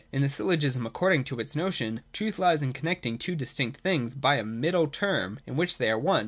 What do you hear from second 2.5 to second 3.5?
in connecting two